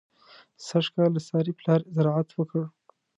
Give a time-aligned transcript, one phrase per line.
[0.65, 2.63] سږ کال د سارې پلار زراعت وکړ.